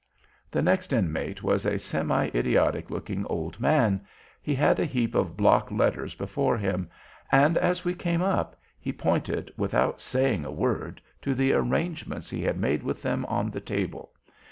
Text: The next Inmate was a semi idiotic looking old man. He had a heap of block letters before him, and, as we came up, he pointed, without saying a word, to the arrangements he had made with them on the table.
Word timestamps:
The 0.49 0.63
next 0.63 0.93
Inmate 0.93 1.43
was 1.43 1.63
a 1.63 1.77
semi 1.77 2.31
idiotic 2.33 2.89
looking 2.89 3.23
old 3.27 3.59
man. 3.59 4.01
He 4.41 4.55
had 4.55 4.79
a 4.79 4.85
heap 4.85 5.13
of 5.13 5.37
block 5.37 5.69
letters 5.69 6.15
before 6.15 6.57
him, 6.57 6.89
and, 7.31 7.55
as 7.55 7.85
we 7.85 7.93
came 7.93 8.23
up, 8.23 8.59
he 8.79 8.91
pointed, 8.91 9.53
without 9.57 10.01
saying 10.01 10.43
a 10.43 10.51
word, 10.51 11.01
to 11.21 11.35
the 11.35 11.53
arrangements 11.53 12.31
he 12.31 12.41
had 12.41 12.57
made 12.59 12.81
with 12.81 13.03
them 13.03 13.25
on 13.27 13.51
the 13.51 13.61
table. 13.61 14.09